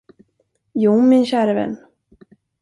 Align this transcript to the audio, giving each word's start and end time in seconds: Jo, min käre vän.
Jo, 0.83 0.93
min 1.11 1.25
käre 1.33 1.55
vän. 1.59 1.73